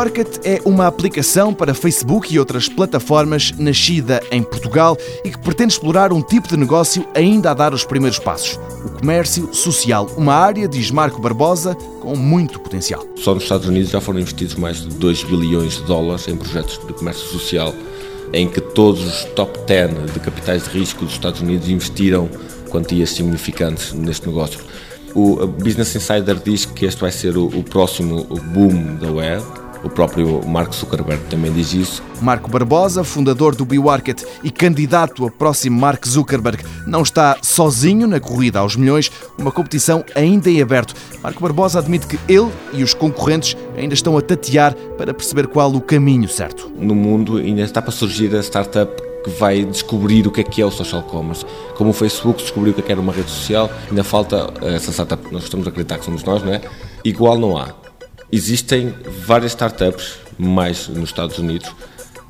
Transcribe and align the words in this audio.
BeWorkit 0.00 0.40
é 0.44 0.62
uma 0.64 0.86
aplicação 0.86 1.52
para 1.52 1.74
Facebook 1.74 2.34
e 2.34 2.38
outras 2.38 2.70
plataformas 2.70 3.52
nascida 3.58 4.22
em 4.30 4.42
Portugal 4.42 4.96
e 5.22 5.30
que 5.30 5.38
pretende 5.38 5.74
explorar 5.74 6.10
um 6.10 6.22
tipo 6.22 6.48
de 6.48 6.56
negócio 6.56 7.06
ainda 7.14 7.50
a 7.50 7.54
dar 7.54 7.74
os 7.74 7.84
primeiros 7.84 8.18
passos. 8.18 8.58
O 8.82 8.88
comércio 8.98 9.52
social, 9.52 10.06
uma 10.16 10.32
área, 10.32 10.66
diz 10.66 10.90
Marco 10.90 11.20
Barbosa, 11.20 11.74
com 12.00 12.16
muito 12.16 12.58
potencial. 12.60 13.04
Só 13.16 13.34
nos 13.34 13.42
Estados 13.42 13.68
Unidos 13.68 13.90
já 13.90 14.00
foram 14.00 14.20
investidos 14.20 14.54
mais 14.54 14.80
de 14.80 14.88
2 14.88 15.24
bilhões 15.24 15.74
de 15.74 15.82
dólares 15.82 16.26
em 16.28 16.36
projetos 16.36 16.80
de 16.86 16.94
comércio 16.94 17.26
social, 17.26 17.74
em 18.32 18.48
que 18.48 18.62
todos 18.62 19.04
os 19.04 19.24
top 19.34 19.58
10 19.66 20.14
de 20.14 20.20
capitais 20.20 20.64
de 20.64 20.70
risco 20.70 21.04
dos 21.04 21.12
Estados 21.12 21.42
Unidos 21.42 21.68
investiram 21.68 22.26
quantias 22.70 23.10
significantes 23.10 23.92
neste 23.92 24.26
negócio. 24.26 24.60
O 25.14 25.46
Business 25.46 25.94
Insider 25.94 26.36
diz 26.42 26.64
que 26.64 26.86
este 26.86 27.02
vai 27.02 27.12
ser 27.12 27.36
o, 27.36 27.48
o 27.48 27.62
próximo 27.62 28.24
boom 28.24 28.96
da 28.96 29.12
web. 29.12 29.44
O 29.82 29.88
próprio 29.88 30.46
Mark 30.46 30.72
Zuckerberg 30.74 31.22
também 31.30 31.52
diz 31.52 31.72
isso. 31.72 32.02
Marco 32.20 32.50
Barbosa, 32.50 33.02
fundador 33.02 33.54
do 33.54 33.64
BeWarket 33.64 34.24
e 34.44 34.50
candidato 34.50 35.26
a 35.26 35.30
próximo 35.30 35.80
Mark 35.80 36.06
Zuckerberg, 36.06 36.62
não 36.86 37.02
está 37.02 37.38
sozinho 37.42 38.06
na 38.06 38.20
corrida 38.20 38.58
aos 38.58 38.76
milhões, 38.76 39.10
uma 39.38 39.50
competição 39.50 40.04
ainda 40.14 40.50
em 40.50 40.60
aberto. 40.60 40.94
Marco 41.22 41.40
Barbosa 41.40 41.78
admite 41.78 42.06
que 42.06 42.18
ele 42.28 42.50
e 42.72 42.82
os 42.82 42.92
concorrentes 42.92 43.56
ainda 43.76 43.94
estão 43.94 44.16
a 44.18 44.22
tatear 44.22 44.74
para 44.98 45.14
perceber 45.14 45.46
qual 45.46 45.72
o 45.72 45.80
caminho 45.80 46.28
certo. 46.28 46.70
No 46.76 46.94
mundo 46.94 47.38
ainda 47.38 47.62
está 47.62 47.80
para 47.80 47.92
surgir 47.92 48.34
a 48.36 48.40
startup 48.40 49.10
que 49.24 49.30
vai 49.30 49.64
descobrir 49.64 50.26
o 50.26 50.30
que 50.30 50.40
é 50.40 50.44
que 50.44 50.62
é 50.62 50.66
o 50.66 50.70
social 50.70 51.02
commerce. 51.02 51.44
Como 51.76 51.90
o 51.90 51.92
Facebook 51.92 52.42
descobriu 52.42 52.72
o 52.72 52.74
que 52.74 52.80
é 52.80 52.84
que 52.84 52.92
era 52.92 53.00
uma 53.00 53.12
rede 53.12 53.30
social, 53.30 53.70
ainda 53.88 54.04
falta 54.04 54.52
essa 54.62 54.92
startup, 54.92 55.22
nós 55.32 55.44
estamos 55.44 55.66
a 55.66 55.70
acreditar 55.70 55.98
que 55.98 56.04
somos 56.04 56.22
nós, 56.24 56.42
não 56.42 56.52
é? 56.52 56.60
Igual 57.04 57.38
não 57.38 57.56
há. 57.56 57.89
Existem 58.32 58.94
várias 59.26 59.52
startups, 59.52 60.18
mais 60.38 60.88
nos 60.88 61.10
Estados 61.10 61.38
Unidos, 61.38 61.70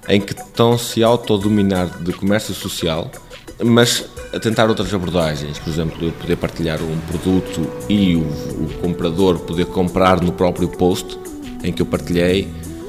em 0.09 0.21
que 0.21 0.33
estão 0.33 0.79
se 0.79 1.03
autodominar 1.05 2.03
de 2.03 2.13
comércio 2.13 2.55
social, 2.55 3.11
mas 3.63 4.05
a 4.33 4.41
tentar 4.41 4.69
outras 4.69 4.93
abordagens, 4.95 5.59
por 5.59 5.69
exemplo, 5.69 6.07
eu 6.07 6.13
poder 6.13 6.37
partilhar 6.37 6.81
um 6.83 6.99
produto 7.01 7.71
e 7.89 8.17
o, 8.17 8.21
o 8.21 8.71
comprador 8.81 9.41
poder 9.41 9.67
comprar 9.67 10.23
no 10.23 10.33
próprio 10.33 10.69
post 10.69 11.19
em 11.63 11.73
que 11.73 11.83
eu 11.83 11.87
partilhei, 11.87 12.49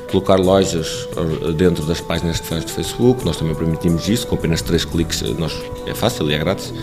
colocar 0.09 0.35
lojas 0.35 1.07
eh, 1.17 1.51
dentro 1.53 1.85
das 1.85 1.99
páginas 1.99 2.37
de 2.37 2.43
fãs 2.43 2.63
de 2.63 2.71
Facebook, 2.71 3.25
nós 3.25 3.37
também 3.37 3.55
permitimos 3.55 4.07
isso, 4.07 4.27
com 4.27 4.35
apenas 4.35 4.61
três 4.61 4.85
cliques 4.85 5.21
eh, 5.21 5.33
nós, 5.37 5.53
é 5.85 5.93
fácil 5.93 6.29
e 6.29 6.33
é 6.33 6.37
grátis. 6.37 6.73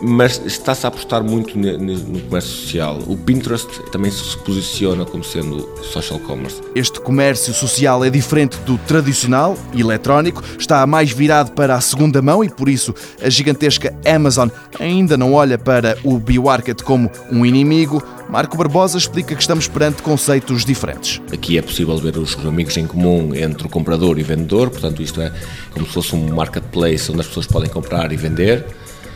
Mas 0.00 0.40
está-se 0.44 0.86
a 0.86 0.88
apostar 0.88 1.22
muito 1.22 1.58
no 1.58 2.20
comércio 2.20 2.50
social. 2.50 2.98
O 3.06 3.16
Pinterest 3.16 3.68
também 3.90 4.10
se 4.10 4.36
posiciona 4.38 5.04
como 5.04 5.24
sendo 5.24 5.68
social 5.82 6.18
commerce. 6.20 6.60
Este 6.74 7.00
comércio 7.00 7.52
social 7.52 8.04
é 8.04 8.10
diferente 8.10 8.56
do 8.58 8.78
tradicional, 8.78 9.56
eletrónico, 9.76 10.42
está 10.58 10.86
mais 10.86 11.10
virado 11.10 11.52
para 11.52 11.74
a 11.74 11.80
segunda 11.80 12.22
mão 12.22 12.44
e 12.44 12.48
por 12.48 12.68
isso 12.68 12.94
a 13.22 13.28
gigantesca 13.28 13.94
Amazon 14.04 14.48
ainda 14.78 15.16
não 15.16 15.32
olha 15.32 15.58
para 15.58 15.98
o 16.04 16.18
BioMarket 16.18 16.82
como 16.82 17.10
um 17.30 17.44
inimigo, 17.44 18.02
Marco 18.28 18.58
Barbosa 18.58 18.98
explica 18.98 19.34
que 19.34 19.40
estamos 19.40 19.66
perante 19.68 20.02
conceitos 20.02 20.64
diferentes. 20.64 21.20
Aqui 21.32 21.56
é 21.56 21.62
possível 21.62 21.96
ver 21.96 22.18
os 22.18 22.36
amigos 22.46 22.76
em 22.76 22.86
comum 22.86 23.34
entre 23.34 23.66
o 23.66 23.70
comprador 23.70 24.18
e 24.18 24.22
o 24.22 24.24
vendedor, 24.24 24.68
portanto, 24.68 25.02
isto 25.02 25.20
é 25.22 25.32
como 25.72 25.86
se 25.86 25.92
fosse 25.92 26.14
um 26.14 26.34
marketplace 26.34 27.10
onde 27.10 27.20
as 27.20 27.26
pessoas 27.26 27.46
podem 27.46 27.70
comprar 27.70 28.12
e 28.12 28.16
vender. 28.16 28.66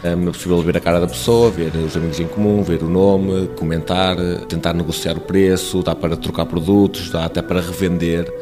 É 0.03 0.17
possível 0.17 0.61
ver 0.62 0.77
a 0.77 0.81
cara 0.81 0.98
da 0.98 1.06
pessoa, 1.06 1.48
ver 1.48 1.72
os 1.77 1.97
amigos 1.97 2.19
em 2.19 2.27
comum, 2.27 2.62
ver 2.62 2.83
o 2.83 2.89
nome, 2.89 3.47
comentar, 3.56 4.17
tentar 4.48 4.72
negociar 4.72 5.17
o 5.17 5.20
preço, 5.20 5.81
dá 5.81 5.95
para 5.95 6.17
trocar 6.17 6.45
produtos, 6.47 7.08
dá 7.11 7.25
até 7.25 7.41
para 7.41 7.61
revender. 7.61 8.33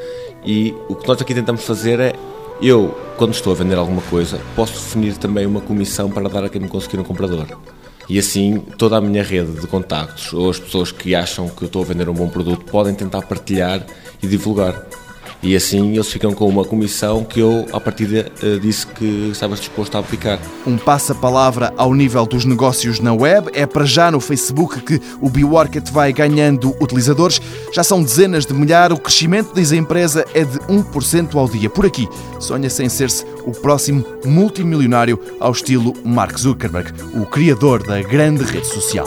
E 0.45 0.75
o 0.89 0.95
que 0.95 1.07
nós 1.07 1.21
aqui 1.21 1.35
tentamos 1.35 1.65
fazer 1.65 2.01
é 2.01 2.15
eu, 2.63 2.97
quando 3.19 3.35
estou 3.35 3.53
a 3.53 3.57
vender 3.57 3.77
alguma 3.77 4.01
coisa, 4.03 4.41
posso 4.57 4.73
definir 4.73 5.19
também 5.19 5.45
uma 5.45 5.61
comissão 5.61 6.11
para 6.11 6.29
dar 6.31 6.45
a 6.45 6.49
quem 6.49 6.63
me 6.63 6.69
conseguir 6.69 6.99
um 6.99 7.05
comprador. 7.05 7.47
E 8.09 8.19
assim 8.19 8.59
toda 8.79 8.97
a 8.97 9.01
minha 9.01 9.23
rede 9.23 9.53
de 9.61 9.67
contactos 9.67 10.33
ou 10.33 10.51
as 10.51 10.59
pessoas 10.59 10.91
que 10.91 11.15
acham 11.15 11.49
que 11.49 11.67
estou 11.67 11.83
a 11.83 11.85
vender 11.85 12.09
um 12.09 12.15
bom 12.15 12.29
produto 12.29 12.65
podem 12.65 12.95
tentar 12.95 13.23
partilhar 13.23 13.85
e 14.23 14.27
divulgar. 14.27 14.87
E 15.43 15.57
assim 15.57 15.95
eles 15.95 16.09
ficam 16.09 16.33
com 16.33 16.47
uma 16.47 16.65
comissão 16.65 17.25
que 17.25 17.41
eu, 17.41 17.67
a 17.73 17.81
partir 17.81 18.15
eh, 18.15 18.59
disse 18.61 18.87
que 18.87 19.31
estava 19.33 19.57
disposto 19.57 19.97
a 19.97 20.01
aplicar. 20.01 20.39
Um 20.67 20.77
passa-palavra 20.77 21.73
ao 21.77 21.95
nível 21.95 22.27
dos 22.27 22.45
negócios 22.45 23.01
na 23.01 23.15
web. 23.15 23.51
É 23.55 23.65
para 23.65 23.85
já 23.85 24.11
no 24.11 24.21
Facebook 24.21 24.81
que 24.83 25.01
o 25.21 25.31
BeWorket 25.31 25.91
vai 25.91 26.13
ganhando 26.13 26.77
utilizadores. 26.81 27.41
Já 27.73 27.83
são 27.83 28.03
dezenas 28.03 28.45
de 28.45 28.53
milhares. 28.53 28.97
O 28.97 29.01
crescimento, 29.01 29.53
diz 29.55 29.73
a 29.73 29.77
empresa, 29.77 30.27
é 30.35 30.45
de 30.45 30.59
1% 30.61 31.35
ao 31.35 31.49
dia. 31.49 31.71
Por 31.71 31.87
aqui, 31.87 32.07
sonha-se 32.39 32.83
em 32.83 32.89
ser-se 32.89 33.25
o 33.47 33.53
próximo 33.53 34.05
multimilionário 34.25 35.19
ao 35.41 35.53
estilo 35.53 35.95
Mark 36.05 36.39
Zuckerberg, 36.39 36.93
o 37.15 37.25
criador 37.25 37.83
da 37.83 38.03
grande 38.03 38.45
rede 38.45 38.67
social. 38.67 39.07